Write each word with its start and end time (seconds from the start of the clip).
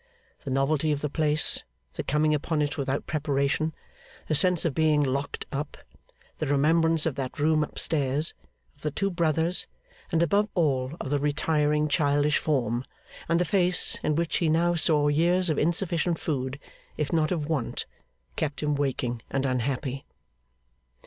The 0.45 0.49
novelty 0.49 0.91
of 0.91 1.01
the 1.01 1.11
place, 1.11 1.63
the 1.93 2.01
coming 2.01 2.33
upon 2.33 2.63
it 2.63 2.75
without 2.75 3.05
preparation, 3.05 3.71
the 4.27 4.33
sense 4.33 4.65
of 4.65 4.73
being 4.73 5.03
locked 5.03 5.45
up, 5.51 5.77
the 6.39 6.47
remembrance 6.47 7.05
of 7.05 7.13
that 7.17 7.37
room 7.37 7.63
up 7.63 7.77
stairs, 7.77 8.33
of 8.75 8.81
the 8.81 8.89
two 8.89 9.11
brothers, 9.11 9.67
and 10.11 10.23
above 10.23 10.49
all 10.55 10.93
of 10.99 11.11
the 11.11 11.19
retiring 11.19 11.87
childish 11.87 12.39
form, 12.39 12.83
and 13.29 13.39
the 13.39 13.45
face 13.45 13.99
in 14.01 14.15
which 14.15 14.37
he 14.37 14.49
now 14.49 14.73
saw 14.73 15.07
years 15.07 15.51
of 15.51 15.59
insufficient 15.59 16.17
food, 16.17 16.57
if 16.97 17.13
not 17.13 17.31
of 17.31 17.47
want, 17.47 17.85
kept 18.35 18.63
him 18.63 18.73
waking 18.73 19.21
and 19.29 19.45
unhappy. 19.45 20.03